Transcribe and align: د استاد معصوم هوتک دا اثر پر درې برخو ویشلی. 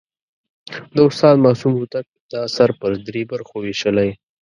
د 0.95 0.97
استاد 1.09 1.35
معصوم 1.45 1.73
هوتک 1.79 2.05
دا 2.31 2.39
اثر 2.47 2.69
پر 2.79 2.91
درې 3.07 3.21
برخو 3.31 3.55
ویشلی. 3.59 4.09